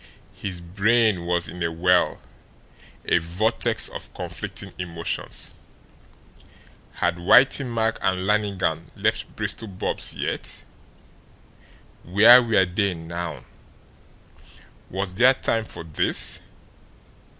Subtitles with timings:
[0.33, 2.19] His brain was in a whirl,
[3.05, 5.53] a vortex of conflicting emotions.
[6.93, 10.65] Had Whitey Mack and Lannigan left Bristol Bob's yet?
[12.01, 13.45] Where were they now?
[14.89, 16.39] Was there time for this?